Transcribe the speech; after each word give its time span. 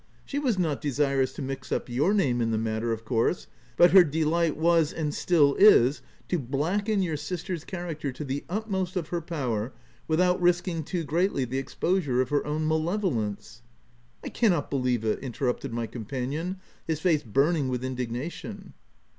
She 0.25 0.39
was 0.39 0.57
not 0.57 0.81
desirous 0.81 1.31
to 1.33 1.43
mix 1.43 1.71
up 1.71 1.87
your 1.87 2.11
name 2.15 2.41
in 2.41 2.49
the 2.49 2.57
matter, 2.57 2.91
of 2.91 3.05
course, 3.05 3.45
but 3.77 3.91
her 3.91 4.03
delight 4.03 4.57
was, 4.57 4.91
and 4.91 5.13
still 5.13 5.53
is, 5.53 6.01
to 6.27 6.39
blacken 6.39 7.03
your 7.03 7.15
sister's 7.17 7.63
character 7.63 8.11
to 8.11 8.23
the 8.23 8.43
utmost 8.49 8.95
of 8.95 9.09
her 9.09 9.21
power 9.21 9.73
without 10.07 10.41
risking 10.41 10.83
too 10.83 11.03
greatly 11.03 11.45
the 11.45 11.59
exposure 11.59 12.19
of 12.19 12.29
her 12.29 12.43
own 12.47 12.67
malevolence!" 12.67 13.61
w 14.23 14.31
1 14.31 14.33
cannot 14.33 14.71
believe 14.71 15.05
it;" 15.05 15.19
interrupted 15.23 15.71
my 15.71 15.85
com 15.85 16.05
panion, 16.05 16.57
his 16.87 16.99
face 16.99 17.21
burning 17.21 17.69
with 17.69 17.83
indignation. 17.85 18.73